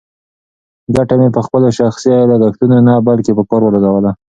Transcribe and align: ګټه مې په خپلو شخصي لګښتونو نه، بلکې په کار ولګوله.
ګټه 0.95 1.15
مې 1.19 1.29
په 1.35 1.41
خپلو 1.45 1.67
شخصي 1.79 2.13
لګښتونو 2.31 2.77
نه، 2.87 2.93
بلکې 3.07 3.31
په 3.37 3.43
کار 3.49 3.61
ولګوله. 3.65 4.11